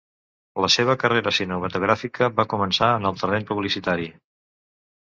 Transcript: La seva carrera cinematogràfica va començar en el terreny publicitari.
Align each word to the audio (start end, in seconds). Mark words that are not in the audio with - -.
La 0.63 0.69
seva 0.75 0.95
carrera 1.03 1.33
cinematogràfica 1.39 2.31
va 2.41 2.49
començar 2.55 2.91
en 3.03 3.09
el 3.13 3.21
terreny 3.25 3.49
publicitari. 3.53 4.13